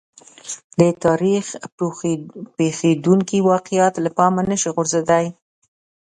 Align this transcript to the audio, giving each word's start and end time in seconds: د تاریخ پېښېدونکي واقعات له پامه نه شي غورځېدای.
د 0.79 0.81
تاریخ 1.05 1.45
پېښېدونکي 2.57 3.37
واقعات 3.51 3.93
له 4.05 4.09
پامه 4.17 4.41
نه 4.49 4.55
شي 4.61 4.69
غورځېدای. 4.75 5.25